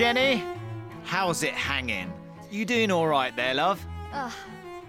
[0.00, 0.42] Jenny.
[1.04, 2.10] How's it hanging?
[2.50, 3.76] You doing all right there, love?
[4.14, 4.30] あ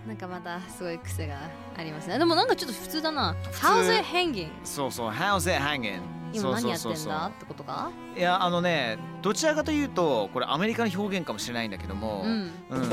[0.07, 1.37] なんかまたすごい癖が
[1.75, 4.47] ありますねでもなんかちょっと普通だな通 How's it hanging?
[4.63, 5.99] そうそう、How's it hanging?
[6.31, 7.91] 今何やってそうんだってことか？
[8.15, 12.31] いや、あのね、どちらかというと、これアメリカの表現かもしれないんだけども、うん
[12.69, 12.89] うん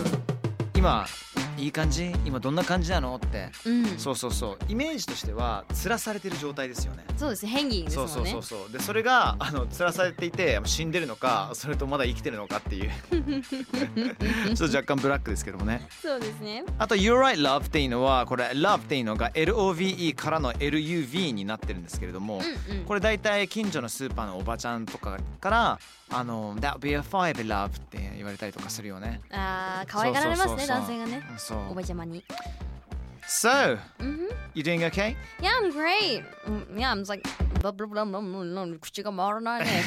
[0.74, 1.06] 今、
[1.58, 2.12] いい感じ？
[2.24, 3.16] 今どんな感じなの？
[3.16, 3.50] って。
[3.66, 3.98] うん。
[3.98, 4.58] そうそうそう。
[4.68, 7.04] イメージとしては、吊らされてる状態ですよね。
[7.16, 7.52] そうですね。
[7.52, 8.12] hanging ですもんね。
[8.12, 8.72] そうそうそうそう。
[8.72, 12.90] でそれがあの吊らされていて死んでるのかそれとまだ生きてるのかっていう。
[14.54, 15.86] ちょっと若干ブラックですけどもね。
[16.00, 16.64] そうですね。
[16.78, 22.84] あと You're right love っていうのはこれ love っていうのが LOVE からの LUV になってるんですけれども、うんうん。
[22.84, 25.78] これ大体近所のスーパーのおばちゃんとかから
[26.10, 29.20] あの That be a five love って言われたりとかするよね。
[29.30, 30.76] あー可愛がられますねそうそうそうそう。
[30.78, 31.22] 男性がね。
[31.38, 32.23] そおばちゃまに
[33.27, 35.15] So うん you doing okay?
[35.39, 37.23] Yeah I'm great うん Yeah I'm just like
[37.59, 39.83] ブラブラブラブラ ブラ口が回らないね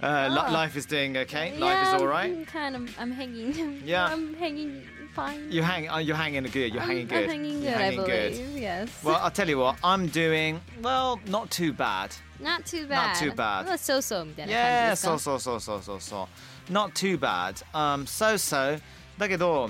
[0.00, 0.52] Uh, li- Ah.
[0.52, 1.52] life is doing okay?
[1.58, 2.30] Yeah, Life is alright?
[2.32, 4.06] I'm kind of I'm hanging Yeah.
[4.06, 6.72] I'm hanging fine You hang, uh, you're hanging good.
[6.72, 7.24] You're I'm- hanging good.
[7.24, 8.32] I'm hanging You're good I hanging good.
[8.32, 9.74] believe yes Well, I'll tell you what.
[9.82, 12.10] I'm doing well, not too bad.
[12.40, 13.66] Not too bad Not too bad.
[13.66, 16.28] まあそうそうみたいな感じ Yeah, ですかそうそ
[16.69, 17.63] Not too bad.
[17.73, 18.79] Um, so so.
[19.17, 19.69] だけど、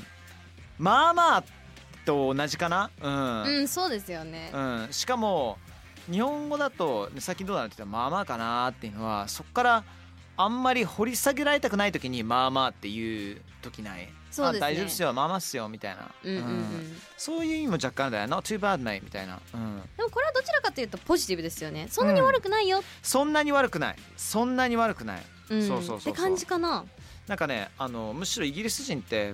[0.77, 1.43] まあまあ
[2.05, 2.89] と同じかな？
[3.01, 3.43] うん。
[3.43, 4.87] うんそうですよねうん。
[4.91, 5.57] しかも
[6.11, 9.83] 日本語だとさっきどうなってたらまあまあかなっていうのはそこから
[10.35, 14.09] あんまり掘り下げられたくない時にまあまあっていう時ない。
[14.31, 16.11] そうですねあ大丈夫っすよ、まあまあっすよみたいな。
[16.23, 18.27] うんうんうんそういう意味も若干だよ。
[18.27, 19.39] Not too bad, mate みたいな。
[19.53, 19.81] うん。
[19.95, 23.95] でもこれはどちらかというとポジティブですよねそんなに悪くないよ、そんなに悪くない。
[24.17, 25.23] そんなに悪くない。
[25.49, 25.67] うん。
[25.67, 26.85] そうそうそうって感じかな。
[27.27, 29.33] なんかねあのむしろイギリス人って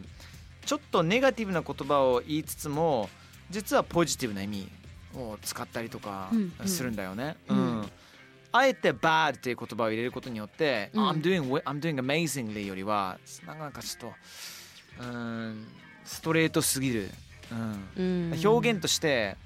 [0.66, 3.09] ちょっとネガティブな言葉を言いつつも
[3.50, 4.69] 実はポジティブな意味
[5.16, 6.68] を使ったりとかうんうん。
[6.68, 7.36] するんだよね。
[7.48, 7.81] ううん。
[7.81, 7.90] ん
[8.52, 11.09] あえて bad っていう言葉を入れることによって、うん。
[11.09, 14.14] I'm doing I'm doing amazingly よりはなんかちょっと
[15.00, 15.68] うーん
[16.03, 17.09] ストレートすぎる、
[17.52, 18.31] うん。
[18.31, 18.48] うん。
[18.48, 19.38] 表現として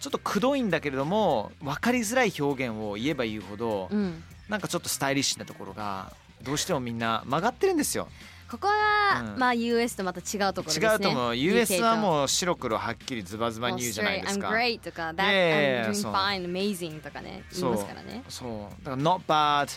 [0.00, 6.12] ちょっとくどいんだけれども分かりづらい表現を言えば言うほど、うんなんかちょっとスタイリッシュなところが
[6.42, 8.08] どうしてもみんな曲がってるんですよ。
[8.50, 9.38] ここは、うん。
[9.38, 10.86] まあ US とまた違うところですね。
[10.86, 11.36] 違うと思う。
[11.36, 14.48] US はもう白黒はっきりズバズバに言うじゃないですか。
[14.48, 18.22] I'm great とか That I'm doing fine amazing とかね言いそうますからね。
[18.28, 18.84] そう。
[18.84, 19.68] だから not bad、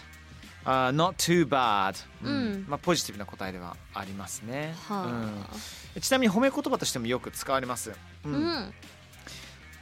[0.65, 2.65] uh, not too bad、うん。
[2.67, 5.35] まあポジティブな答えではありますね、は
[5.95, 7.93] うん、ちなみに褒め言葉としてもよく使われます、う
[8.25, 8.73] あ、うん、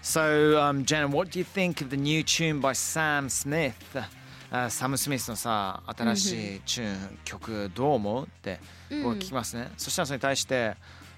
[0.01, 3.73] So, um, Jenna, what do you think of the new tune by Sam Smith?
[4.49, 8.25] あサム・スミスのさ新しいチューン、曲どう思う？
[8.25, 8.59] って
[8.89, 9.03] うん。
[9.03, 10.75] こう聞きますね、そしたらそれに対して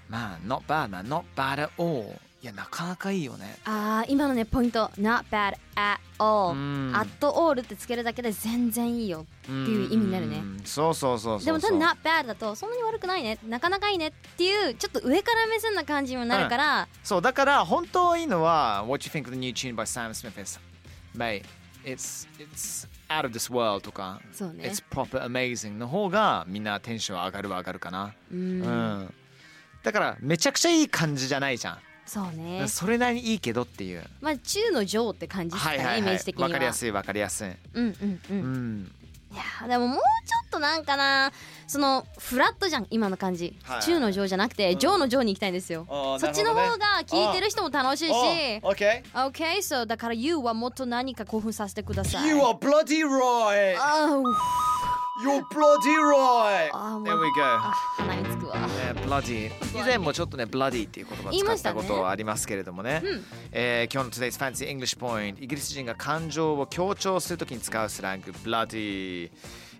[0.08, 3.58] まあ not bad man not bad at all いやなかなかいいよね。
[3.66, 4.86] あー今のねポイント。
[4.98, 6.92] Not bad at all、うん。
[6.96, 9.26] at all ってつけるだけで全然いいよ。
[9.42, 10.42] っていう意味になるね。
[10.64, 13.38] そうそうそうそうでもただ Not bad だとそんなに悪くないね。
[13.46, 14.08] なかなかいいね。
[14.08, 20.58] っていうちょっと上から目線な感じにもなるから、そうだから本当いいのは What you think the new tune by Sam Smith is
[21.14, 21.44] Mate
[21.84, 24.64] it's it's out of this world とかそうね。
[24.64, 28.14] It's proper amazing の方がみんなテンション上がるは上がるかな。
[28.32, 28.62] うん。
[28.62, 29.14] うん。
[29.82, 31.78] だからめちゃくちゃいい感じじゃないじゃん。
[32.06, 32.66] そうね。
[32.68, 34.04] それなりにいいけどっていう。
[34.20, 36.48] まあ中の上って感じですかね、イメージ的には。
[36.48, 37.48] わかりやすいわかりやすい。
[37.74, 38.36] うんうんうん。
[38.36, 38.92] うん。
[39.32, 41.32] いやでももうちょっとなんかな
[41.66, 45.86] そのフラットじゃん今の感じ、はい中の上じゃなくて、上の上に行きたいんですよ。
[45.88, 48.12] あーそっちの方が聞いてる人も楽しいし。
[48.12, 52.28] OK OK so だから You はもっと何か興奮させてください。
[52.28, 54.24] You are bloody right Oh
[55.22, 56.70] You're bloody right!
[56.72, 57.42] あーもう There we go.
[57.42, 58.56] あ鼻につくわ。
[58.56, 58.66] ね、
[59.06, 63.02] bloody 以前もちょっとね bloody っていう言葉使ったことはありますけれどもね。
[63.04, 63.24] うん。
[63.52, 69.30] えー今日の Today's Fancy English Point イギリス人が感情を強調するときに使うスラング bloody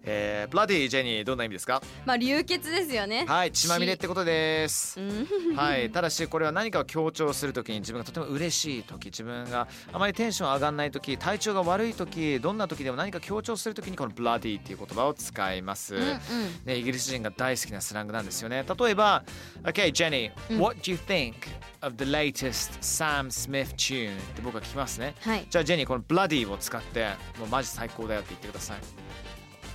[0.05, 1.83] えー、bloody ジェニーどんな意味ですか？
[2.07, 3.25] まあ流血ですよね。
[3.27, 5.01] はい血まみれってことです。
[5.01, 5.57] うん。
[5.57, 16.19] はい、 ただしこれは何かを強調するときに自分がとても嬉しいとき自分があまりテンション上がらないとき体調が悪いときどんなときでも何か強調するときにこの bloody っていう言葉を使います、うんうん。
[16.65, 18.65] ね、イギリス人が大好きなスラングなんですよね。
[18.79, 19.23] 例えば
[19.65, 21.35] OK Jenny、what do you think
[21.83, 24.17] of the latest Sam Smith tune?
[24.17, 25.15] って僕は聞きますね。
[25.21, 25.47] はい。
[25.51, 27.09] じゃあジェニーこの bloody を使って
[27.39, 28.79] もうマジ最高だよって言ってください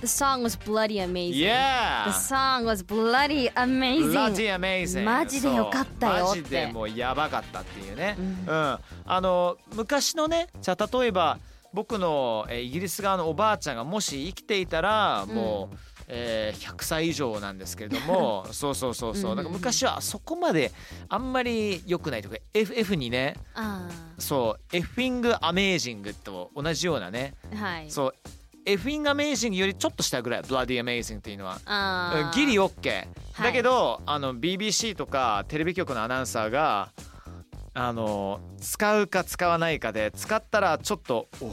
[0.00, 1.40] The song was bloody amazing.
[1.40, 2.04] Yeah!
[2.06, 4.12] The song was bloody amazing.
[4.12, 5.04] Bloody amazing.
[5.04, 8.28] マジでよかったよマジでもうやばかったっていうね、ううん。
[8.46, 11.38] んあの昔のねじゃあ例えば
[11.72, 15.76] 僕の、えーイギリス側のおばあちゃんがもし生きていたらもう、
[16.08, 19.36] えー100歳以上なんですけれども そうそうそうそう。
[19.36, 20.72] だから昔はそこまで
[21.08, 23.88] あんまり良くないとか F, F にねあ
[24.18, 27.34] そうエフィングアメージングと同じようなね。
[27.54, 27.90] あはい。
[27.90, 28.14] そう
[28.68, 30.42] エフィングアメージングよりちょっと下ぐらい。
[30.42, 31.60] ブラディアメージングっていうのは。
[31.66, 32.34] あー。
[32.34, 33.44] ギリ OK はい。
[33.44, 36.90] だけど、あの BBC とかテレビ局のアナウンサーが
[37.74, 41.46] あの使うか使わないかで使ったらちょっとお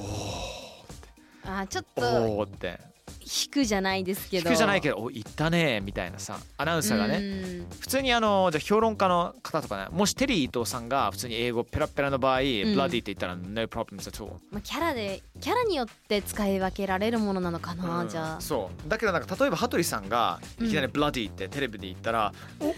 [1.46, 2.80] あーちょっーとおーって
[3.24, 4.50] 引くじゃないですけど。
[4.50, 7.20] 聞くじゃないけどお言ったねみたいなさアナウンサーがね。
[7.20, 18.10] ね普通にあのじゃあ評論家の方とかねもしテリー伊藤さんが普通に英語ペラペラの場合、ブラディって言ったら No problems at all まあ、キャラでキャラによって使い分けられるものなのかな、うん。
[18.10, 18.42] じゃあ。
[18.42, 18.90] そう。
[18.90, 22.34] だけどなんか例えば羽鳥さんがいきなりうブラディってテレビで言ったら、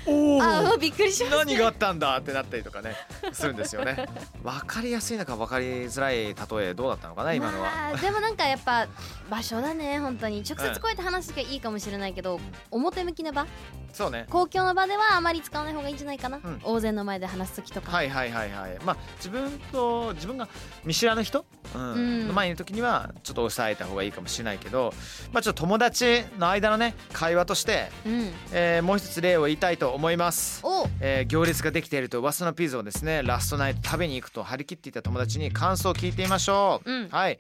[0.08, 1.38] おおあびっくりしました。
[1.38, 2.96] 何があったんだってなったりとかね
[3.32, 4.08] するんですよね。
[4.44, 6.34] 分かりやすいのか分かりづらい例
[6.68, 8.88] えどうだったのかな今のは、まあでもなんかやっぱ
[9.30, 12.40] 場所だね本当に直接こうやって話すがいいかもしれないけど、
[12.72, 13.46] 表向きな場？
[13.94, 14.26] そうね。
[14.30, 16.62] 公共の場ではあまり使わない方がいいんじゃないかな、ん。
[16.64, 18.78] 大勢の前で話す時とか、はいはいはいはい。
[18.84, 20.48] まあ自分と自分が
[20.84, 21.94] 見知らぬ人、うん。
[21.94, 22.28] うん。
[22.28, 24.94] の前にいる時にはちょっと抑えた方がいいかもしれないけど
[25.32, 28.32] まあちょっと友達の間のね会話として、うん。
[28.52, 30.62] えーもう一つ例を言いたいと思います。
[30.64, 30.88] お。
[31.00, 37.10] えー行列ができていると噂のピザをですねラストナイト食べに行くと張り切っていた友達に感想を聞いてみましょう、うん。
[37.10, 37.40] はい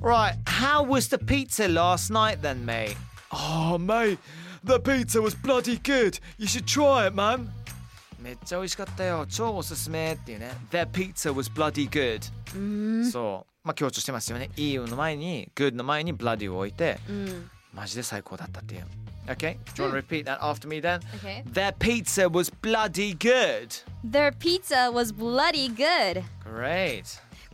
[0.00, 2.96] Right how was the pizza last night then mate?
[3.30, 4.18] Oh mate
[4.64, 7.48] the pizza was bloody good you should try it man
[8.20, 12.20] めっちゃ美味しかったよ超おすすめっていうね The pizza was bloody good
[12.54, 18.86] うーんそうまあ強調してますよね EU の前に good の前に bloody を置いてうんマジで最高だったっていう
[19.28, 19.56] Okay?
[19.76, 21.00] Do you want to repeat that after me then?
[21.14, 21.44] Okay.
[21.46, 23.68] Their pizza was bloody good.
[24.02, 27.04] Their pizza was bloody good Great.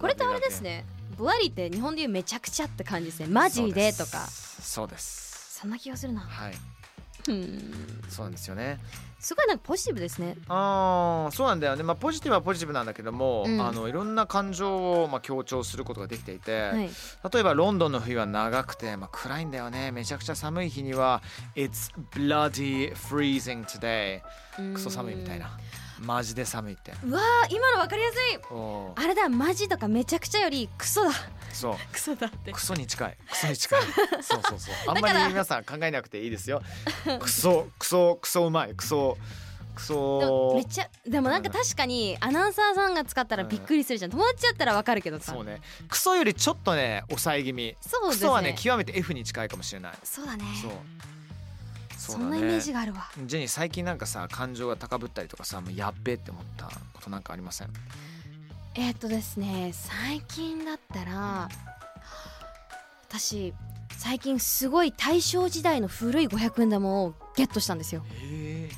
[0.01, 3.94] これってあれですね Bloody って日本で言うめちゃくちゃって感じですねマジで？
[3.94, 5.60] とかそうです。
[5.60, 6.54] そんな気がするなはい。
[7.30, 7.74] うん
[8.10, 8.80] そうなんですよね。
[9.18, 11.84] すごいなんかポジティブですねああ、そうなんだよね。
[11.84, 16.90] まあポジティブはポジティブなんだけども、うんあのいろんな感情をまあ強調することができていて、はい
[17.34, 19.94] 例えばロンドンの冬は長くてまあ暗いんだよね。
[19.94, 21.22] めちゃくちゃ寒い日には
[21.56, 24.22] It's bloody freezing today。
[24.74, 25.58] クソ寒いみたいな。
[26.04, 26.94] マジで寒いって。
[27.06, 28.40] うわー今の分かりやすい。
[28.96, 31.12] あれだマジとかめちゃくちゃよりクソだ。
[31.54, 31.76] そう。
[31.92, 32.52] クソだって。
[32.52, 33.18] クソに近い。
[33.30, 33.82] クソに近い。
[34.22, 34.76] そうそうそう。
[34.88, 36.62] あんまり皆さん考えなくていいですよ。
[37.20, 38.74] クソクソクソうまい。
[38.76, 39.18] クソ
[39.76, 44.12] クでもめっソちゃでもなんか確かにアナウンサーさんが使ったらびっくりするじゃん。
[44.12, 45.32] 友達だったらわかるけどさ。
[45.34, 45.62] そうね。
[45.88, 47.76] クソよりちょっとね抑え気味。
[47.82, 48.22] そうですね。
[48.22, 49.94] クソはね極めて F に近いかもしれない。
[50.04, 50.44] そうだね。
[50.62, 50.72] そう
[52.12, 53.10] そんなイメージがあるわ。
[53.26, 57.70] ジェニー最近なんかさ感情が高ぶったりとかさもうやっべえって思ったことなんかありません？
[58.76, 61.48] えーっとですね最近だったら
[63.10, 63.54] 私
[63.98, 68.04] 最近すごい大正時代の古い500円玉をゲットしたんですよ。
[68.22, 68.70] へ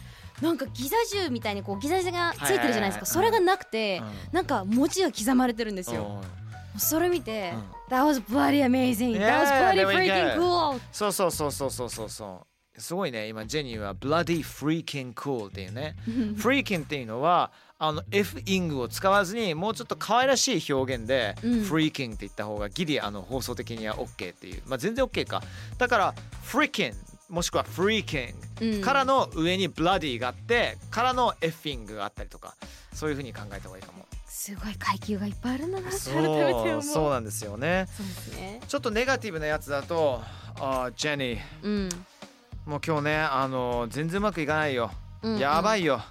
[0.42, 3.06] なんかギザ銃みたいにこうギザ銃がついてるじゃないですか。
[3.06, 4.02] それがなくてえ
[4.34, 6.22] なんか文字が刻まれてるんですよ。
[6.78, 7.54] それ見て
[7.90, 7.96] うん。
[7.96, 9.18] That was bloody amazing.
[9.18, 15.96] That was bloody freaking cool そうそうそうそうそうそうそうすごいね今ジェニーは bloody freaking cool っていうね。
[16.38, 21.52] freaking っていうのはあの F イングを使わずにもうちょっと可愛らしい表現で、うん。
[21.64, 24.62] freaking って言った方がギリあの放送的には OK っていう。
[24.66, 25.42] まあ全然 OK か。
[25.78, 26.14] だから
[26.44, 26.94] freaking
[27.30, 28.82] もしくは freaking うん。
[28.82, 32.56] からの上に bloody があってからの Fing があったりとか
[32.94, 34.06] そういうふうに考えた方がいいかも。
[34.26, 36.82] すごい階級がいっぱいあるんだなそうう。
[36.84, 37.88] そうなんですよね。
[37.96, 38.62] そうですね。
[38.68, 40.22] ちょっとネガティブなやつだと
[40.60, 41.90] あージェニーうん
[42.66, 44.92] もう今日ねあの全然うまくいかないよ、
[45.22, 46.02] うんやばいよ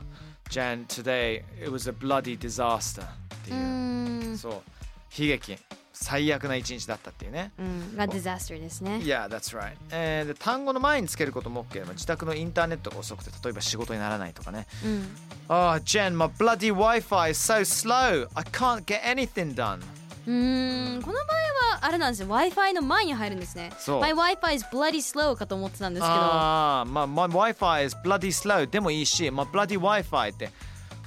[0.51, 3.07] Jen today it was a bloody disaster っ
[3.45, 5.57] てういう、そう悲劇
[5.93, 7.53] 最悪な一日だったっていうね。
[7.59, 9.01] うん、がディザスターですね。
[9.03, 9.75] Yeah, that's right.
[9.93, 11.83] えーで単語の前につけることも OK。
[11.85, 14.67] まあ自宅のインターネットが遅くて例えば仕事にならないとかね。
[14.85, 15.17] うん。
[15.49, 18.29] Oh, Jen, my bloody Wi-Fi is so slow.
[18.35, 19.81] I can't get anything done.
[20.27, 22.29] うーん、この場合はあれなんですよ。
[22.29, 23.73] Wi-Fi の前に入るんですね。
[23.79, 26.15] そう My Wi-Fi is bloody slow かと思ってたんですけど。
[26.15, 30.51] ああ、まあ、my Wi-Fi is bloody slow でもいいし、まあ、bloody Wi-Fi って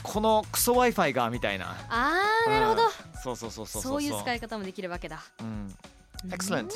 [0.03, 1.75] このクソ Wi-Fi がみたいな。
[1.89, 2.83] あー、なるほど。
[2.83, 5.21] うんそうそうそうそうそういう使い方もできるわけだ。
[5.41, 5.75] うん。
[6.29, 6.69] Excellent。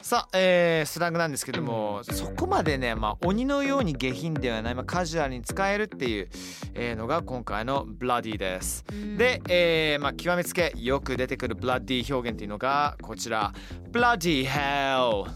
[0.00, 6.28] さあ、えー、スラングなんですけども、そこまでね、まあ、鬼のように下品ではない、まあ、カジュアルに使えるっていう、
[6.74, 8.84] えーのが今回の bloody です。
[9.16, 13.52] で、えーまあ、極めつけよく出てくる bloody 表現っていうのがこちら。
[13.90, 15.26] Bloody hell!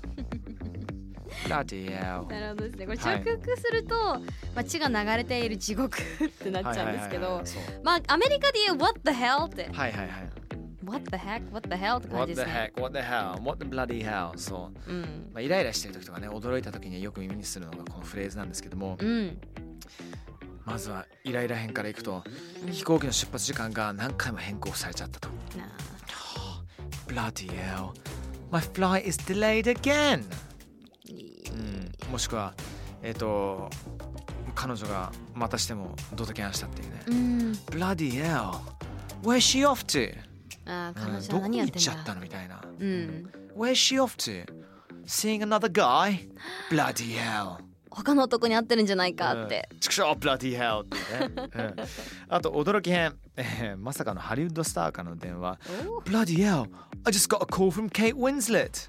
[1.48, 2.28] Bloody hell.
[2.28, 2.86] なるほどですね。
[2.86, 3.20] これはい。
[3.20, 4.20] 直訳すると、ま
[4.56, 7.42] あ血が流れている地獄ってなっちゃうんですけど
[7.82, 10.42] まあアメリカで言う What the hell って、はいはいはい
[10.84, 11.42] What the heck?
[11.52, 11.98] What the hell?
[11.98, 12.72] って感 What じ the ですね。
[12.74, 12.80] heck?
[12.80, 13.42] What the hell?
[13.42, 14.36] What the bloody hell?
[14.36, 15.30] そう、うん。
[15.32, 18.96] まあ、イライラしてる時とかね驚いた時によく耳にするのがこのフレーズなんですけども。
[18.98, 19.38] うん。
[20.64, 22.22] まずはイライラ編からいくと
[22.70, 25.28] 飛行機の出発時間が何回も変更されちゃったと。
[25.56, 25.66] な
[27.30, 27.90] Bloody hell.
[28.50, 30.24] My flight is delayed again.
[31.52, 32.54] うん、もしくは
[33.02, 33.68] えっ、と
[34.54, 37.52] 彼女がまたしてもドタキャンしたっていうね、うん。
[37.66, 38.60] Bloody hell.
[39.22, 40.14] Where's she off to?
[40.64, 42.14] あー彼女は何やってんに行っちゃっただ。
[42.14, 43.30] のみたいなうん。
[43.56, 44.44] Where's she off to?
[45.06, 46.28] Seeing another guy?
[46.70, 47.58] Bloody hell
[47.90, 49.68] 他の男に会ってるんじゃないかって。
[49.70, 49.78] うん。
[49.80, 51.76] ちくしょう Bloody hell っていうね、うん
[52.28, 55.58] あと驚き編、えーまさかのハリウッドスターからの電話
[56.06, 56.68] Bloody hell
[57.04, 58.88] I just got a call from Kate Winslet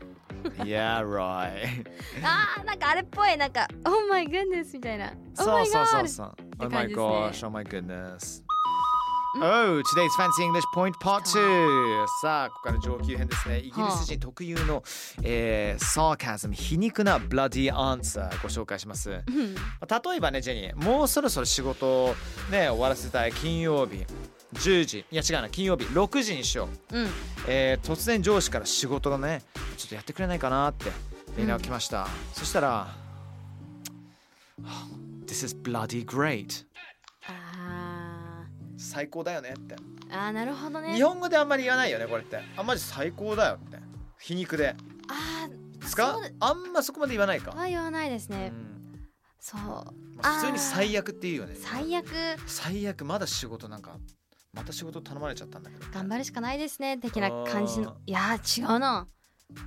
[0.63, 1.85] Yeah right
[2.23, 5.13] あーなんかあれっぽいなんか Oh my goodness みたいな。
[5.39, 6.35] Oh そうそうそうそう。
[6.35, 8.43] て Oh 感 my gosh, oh my goodness.
[9.35, 12.05] Oh, today's Fancy English Point Part 2.
[12.21, 13.59] さあ、ここから上級編ですね。
[13.59, 14.83] イギリス人特有の、
[15.23, 19.09] えー、サーカズム、皮肉な bloody answer ご紹介します。
[19.09, 19.23] 例
[20.15, 22.15] えばね、ジェニー、もうそろそろ仕事を
[22.51, 24.05] ね、終わらせたい金曜日。
[24.53, 27.07] 10時いや違うな金曜日6時にしよう、うん。
[27.47, 29.41] えー突然上司から仕事がね
[29.77, 30.91] ちょっとやってくれないかなって
[31.35, 32.93] 連絡来ました、そしたら
[35.25, 36.92] 「This is bloody great あ」
[38.83, 39.75] 最高だよねって。
[39.75, 39.77] ー
[40.11, 40.93] あーなるほどね。
[40.93, 42.39] 日本語であんまり言わないよねこれって。
[42.55, 43.77] あマジ最高だよって。
[44.19, 44.75] 皮肉で。
[45.09, 45.49] あ
[45.79, 48.51] ですかあんまそこまで言わないか、あは言わないですね。
[48.53, 49.09] うん。
[49.39, 49.59] そう。
[49.59, 49.85] ま
[50.21, 51.55] あ、普通に最悪っていうよね。
[51.55, 52.07] 最悪。
[52.47, 53.97] 最悪まだ仕事なんか
[54.53, 55.85] また仕事頼まれちゃったんだけど。
[55.91, 57.97] 頑張るしかないですね的な感じあの。
[58.05, 59.07] いやー違うな。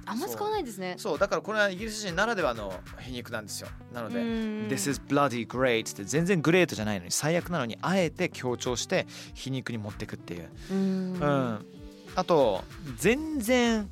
[0.04, 0.94] あんま使わないですね。
[0.98, 3.68] そうだからこれはイギリス人ならではの皮肉なんですよ。
[3.92, 4.26] なのでうん。
[4.68, 11.12] This is bloody great って全然グレートじゃないのに最悪なのにあえて強調して皮肉に持ってくっていう、うん。
[11.14, 11.66] うん、
[12.14, 12.62] あと
[12.96, 13.90] 全然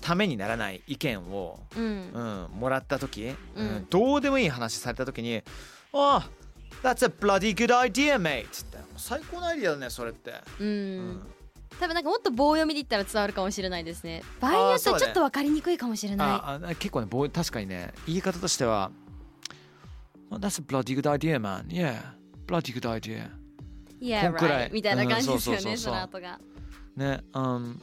[0.00, 2.10] ためにならない意見を、うん。
[2.52, 3.86] うん、もらった時、うんうん。
[3.88, 5.42] どうでもいい話された時に
[5.92, 6.28] 「ああ
[6.82, 8.74] That's a bloody good idea mate」って。
[8.96, 11.22] 最高のアイディアだねそれって、ううんん。
[11.80, 14.22] 多分なんかもっと棒読みで言ったら伝わるかもしれないですね。
[14.40, 18.90] 場合によってはちょっとわかりにくいかもしれなああ結構ねぼ確かにね言い方としては
[20.30, 21.66] 「Oh, That's a bloody good idea man.
[21.68, 22.14] Yeah
[22.46, 23.30] bloody good idea.
[24.00, 24.08] い。
[24.08, 24.72] Yeah right.
[24.72, 26.40] みたいな感じですよねうんその後が。
[26.96, 27.76] ね、um,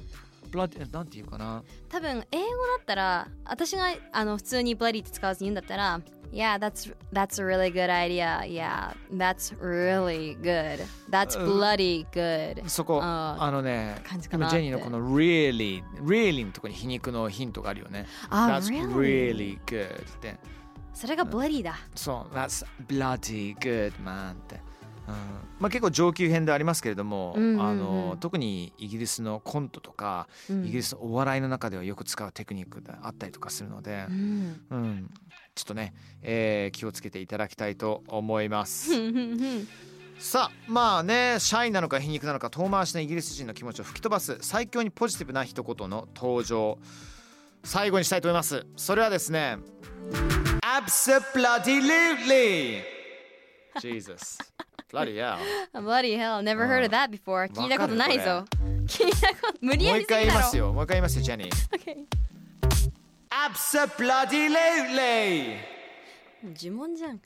[0.51, 1.63] bloody なんていうかな。
[1.89, 2.43] 多分英語
[2.77, 8.43] だったら私があの普通に bloody って使わずに言うんだったら Yeah, that's that's a really good idea.
[8.45, 10.79] Yeah, that's really good.
[11.09, 12.67] That's うん bloody good.
[12.69, 18.93] そこあのねジェニーのこの really really のところに皮肉のヒントがあるよねあ That's really?
[18.95, 20.37] really good って
[20.93, 21.75] それが bloody だ。
[21.95, 24.55] そう That's bloody good man って、
[25.07, 25.15] うん
[25.59, 34.61] まあ、結構上級編でありますけれども、うんうんうんあの特にイギリスのコントとか、うんイギリスのお笑いの中ではよく使うテクニックであったりとかするのでう、ん。
[34.69, 35.09] うん、
[35.55, 38.91] ちょっとね、えー気をつけていただきたいと思います。
[40.17, 46.77] さあまあねシャイなのか皮肉なのか遠回しなイギリス人の気持ちを吹き飛ばす最強にポジティブな一言の登場
[47.63, 49.57] 最後にしたいと思いますそれはですね
[50.61, 52.83] Absolutely
[53.81, 54.37] Jesus
[54.91, 55.37] Bloody hell
[55.73, 57.47] bloody hell, never heard of that before.
[57.47, 58.45] 聞いたことないぞ。
[58.85, 60.07] 聞いたこと無理もう一やりすぎだろ。
[60.07, 61.95] 回言いますよもう一回言いますよジェニー Okay.
[63.49, 65.55] Absolutely
[66.43, 67.21] 呪文じゃん。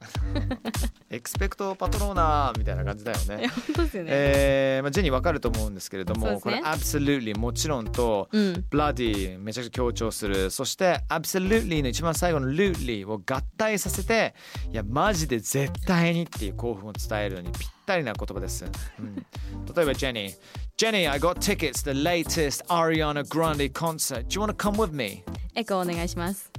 [1.09, 4.09] エクスペクトパトローナーみたいな感じだよね本当ですよね。
[4.11, 8.65] えーまあ、ジェニーわかると思うんですけれども、そうですねこれ absolutely もちろんと、うん。
[8.69, 14.33] bloody めちゃくちゃ強調するそして absolutely の一番最後の lutely を合体させて
[14.71, 18.65] いやマジで絶対にっていう興奮を伝えるのにぴったりな言葉です、
[18.99, 20.35] うん、例えばジェニー
[20.77, 24.27] Jenny, I got tickets to the latest Ariana Grande concert.
[24.27, 25.23] Do you want to come with me?
[25.55, 26.51] エコーお願いします。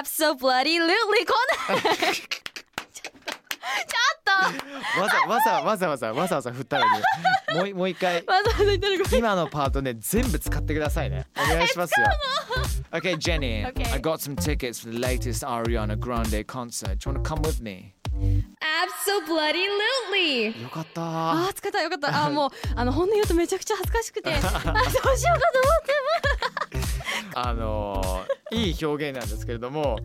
[0.00, 0.52] Absolutely こんな。
[0.52, 1.80] ちょっ
[2.92, 2.92] と。
[2.92, 3.12] ちょっ
[4.24, 4.30] と。
[5.00, 6.90] わざわざわざわざわざわざ振ったのに。
[7.58, 9.20] もういもう一回わざわざ言ってるごめん。
[9.20, 11.26] 今のパートね全部使ってくださいね。
[11.36, 12.06] お願いしますよ。
[12.92, 13.90] Okay Jenny Okay.
[13.90, 16.98] I got some tickets for the latest Ariana Grande concert.
[16.98, 17.94] Do you want to come with me?
[18.60, 21.00] Absolutely よかった。
[21.02, 22.08] あー疲れたよかった。
[22.08, 24.34] あーもうあの本音言うとめちゃくちゃ恥ずかしくて。
[24.34, 25.12] あどうしようかと思っ
[25.86, 25.92] て
[27.34, 29.98] あのーいい表現なんですけれども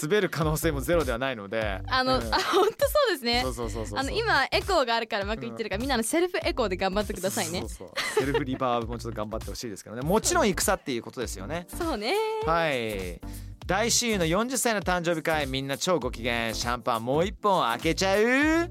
[0.00, 2.34] 滑る可能性もゼロではないのであの、うん。
[2.34, 3.40] あ本当そうですね。
[3.42, 7.64] そうそうそうそうあの今エコーがあるからうまくいってるから、みんなのセルフエコーで頑張ってくださいね。
[7.68, 10.02] セルフリバーブもちょっと頑張ってほしいですけどね。
[10.02, 11.66] もちろん戦っていうことですよね。
[11.68, 12.14] そうね。
[12.46, 13.20] はい。
[13.66, 16.54] 大親友の40歳の誕生日会みんな超ご機嫌。
[16.54, 18.70] シャンパンもう一本開けちゃう。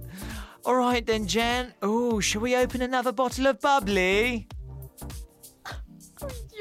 [0.65, 4.45] Alright then Jen Oh shall we open another bottle of bubbly?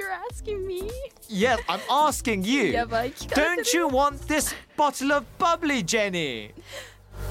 [0.09, 0.91] You're asking me?
[1.29, 2.73] Yes, I'm asking you.
[3.35, 6.53] Don't you want this bottle of bubbly, Jenny?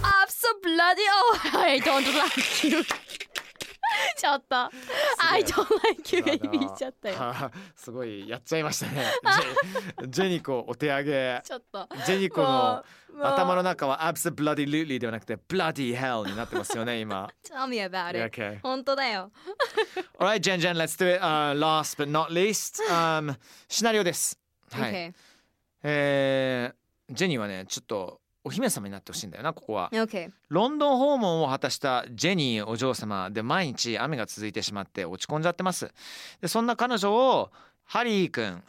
[0.04, 1.02] I'm so bloody.
[1.10, 2.84] Oh, I don't like you.
[4.18, 4.56] ちょっと
[5.32, 5.44] 愛。
[7.76, 9.06] すごいやっちゃいましたね。
[10.08, 11.42] ジェニコお手上げ。
[12.06, 12.84] ジェニコの
[13.22, 17.30] 頭の中は absolutely ではなくて bloody hell になってますよね今。
[17.44, 18.60] Tell me about。
[18.62, 19.32] 本当だよ。
[23.68, 24.40] シナリオです。
[24.72, 24.94] はい。
[24.94, 25.14] え
[25.84, 26.74] え、
[27.10, 28.22] ジェニはねちょっと。
[28.48, 29.90] お姫様になってほしいんだよなここは。
[29.92, 30.32] Okay.
[30.48, 35.92] ロンドン訪問を果たしたジェニーお嬢様で毎日雨が続いてしまって落ち込んじゃってます。
[36.40, 37.52] でそんな彼女を
[37.84, 38.64] ハリーくん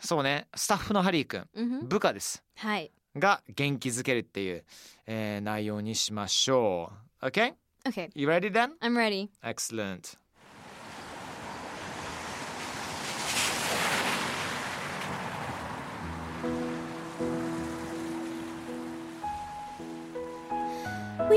[0.00, 2.42] そうねスタッフのハリーくんうんふん部下です。
[2.56, 4.64] はいが元気づけるっていう、
[5.06, 7.26] えー内容にしましょう。
[7.26, 7.54] OK?
[7.86, 8.10] Okay.
[8.14, 8.72] You ready then?
[8.80, 9.28] I'm ready.
[9.42, 10.16] Excellent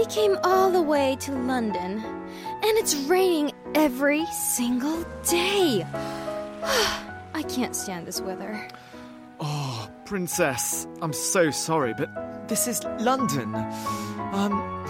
[0.03, 5.87] We came all the way to London, and it's raining every single day.
[7.33, 8.67] I can't stand this weather.
[9.39, 13.55] Oh, Princess, I'm so sorry, but this is London.
[13.55, 14.85] Um,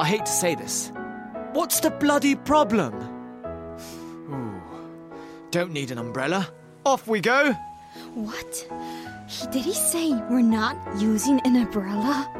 [0.00, 0.90] I hate to say this.
[1.52, 2.94] What's the bloody problem?
[4.28, 4.60] Ooh,
[5.52, 6.48] don't need an umbrella.
[6.84, 7.52] Off we go.
[8.14, 8.66] What?
[9.52, 12.39] Did he say we're not using an umbrella?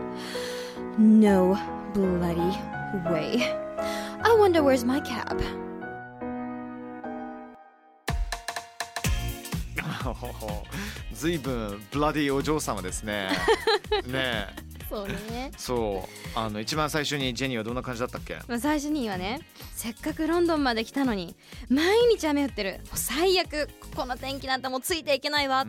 [1.00, 1.56] No
[1.94, 2.58] bloody
[3.10, 3.56] way.
[4.22, 5.40] I wonder where's my cab?
[11.14, 13.28] ずいぶんブラディお嬢様ですね。
[14.06, 14.48] ねえ、
[14.88, 15.50] そうね。
[15.56, 18.38] そう、あの一番最初にジェニーはどんな感じだったっけ？
[18.48, 19.40] まあ、最初にはね
[19.74, 21.34] せっかくロンドンまで来たのに
[21.68, 25.66] 毎日雨降ってる最悪この天気なんてもうついていけないわっう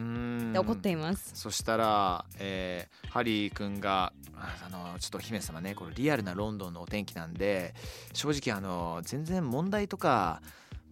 [0.57, 1.31] ーんて怒っています。
[1.35, 7.73] そしたら、えーハリー君がああのちょっとお姫様ねこれリアルなロンドンのお天気なんで
[8.13, 10.41] 正直あの全然問題とか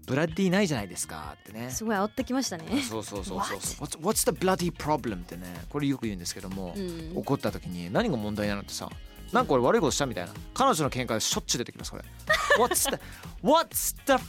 [0.06, 1.70] ブラッディないじゃないですかってね。
[1.70, 2.82] すごい煽ってきましたね。
[2.82, 3.60] そうそうそうそう。
[3.62, 3.86] そう。
[3.86, 5.18] What's, what's the bloody problem?
[5.18, 5.46] ってね。
[5.70, 7.14] これよく言うんですけども、うん。
[7.16, 8.90] 怒った時に何が問題なのってさ
[9.32, 10.34] なんか俺悪いことしたみたいな。
[10.56, 12.04] 彼女の喧嘩でしょっちゅう出てきますこれ。
[12.58, 12.98] What's the
[13.44, 14.24] What's the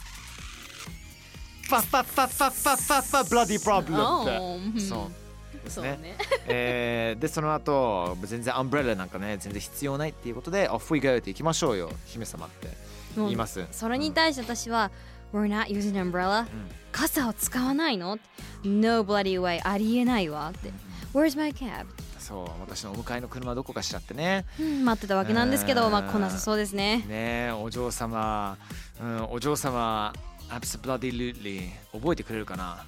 [1.70, 6.16] ファファファファファファファ bloody problem って、そうですねそね
[6.48, 12.68] えーでその後全然アンブレラなんかね全然必要ないっていうことで Off we go って行きましょうよ姫様って
[13.14, 14.90] 言いますそれに対して私は
[15.32, 16.46] We're not using umbrella、
[16.90, 18.18] 傘を使わないの
[18.64, 20.72] No bloody way ありえないわって
[21.14, 21.86] Where's my cab?
[22.18, 28.56] そう私のお迎えの車どこかしらってねうん待ってたわけなんですけど、うんまあ来なさそうですねねお嬢様、
[29.00, 30.12] うん、お嬢様
[30.49, 32.85] absolutely 覚えてくれるかな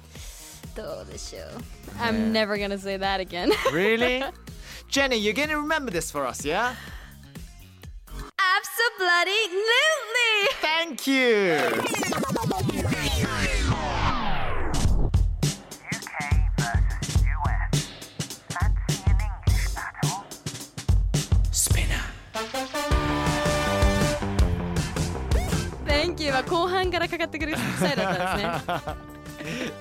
[0.74, 1.42] どうでしょう
[2.00, 4.22] I'm never gonna say that again Really?
[4.88, 6.74] Jenny, you're gonna remember this for us, yeah?
[8.38, 9.58] Absolutely
[10.60, 12.21] Thank you!
[26.12, 29.18] Thank you は後半からかかってくるスタイルだったんですね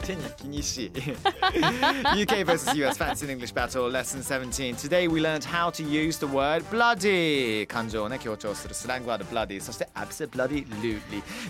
[0.06, 5.84] 手に気にしい UK versus US Fancy in English Battle Lesson 17 Today we learned how to
[5.84, 10.65] use the word bloody 感情をね強調するスラングワード bloody そして absolutely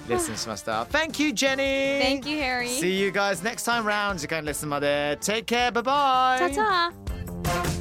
[0.07, 5.45] レッスンしました Thank you Jenny Thank you Harry See you guys next time round 次回のレッスンまで Take
[5.45, 7.80] care bye bye チャ